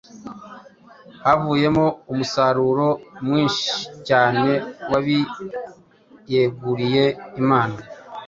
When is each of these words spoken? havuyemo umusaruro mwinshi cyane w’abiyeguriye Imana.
havuyemo 1.23 1.85
umusaruro 2.11 2.87
mwinshi 3.23 3.67
cyane 4.07 4.51
w’abiyeguriye 4.91 7.05
Imana. 7.41 7.77